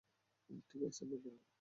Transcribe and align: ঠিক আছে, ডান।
ঠিক 0.69 0.81
আছে, 0.83 1.03
ডান। 1.23 1.41